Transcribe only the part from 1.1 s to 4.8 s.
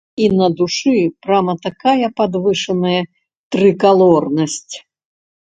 прама такая падвышаная трыкалорнасць.